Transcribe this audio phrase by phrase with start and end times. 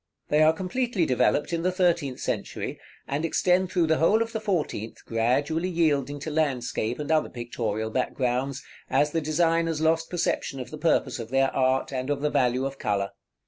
[0.29, 4.39] They are completely developed in the thirteenth century, and extend through the whole of the
[4.39, 10.71] fourteenth gradually yielding to landscape, and other pictorial backgrounds, as the designers lost perception of
[10.71, 13.11] the purpose of their art, and of the value of color.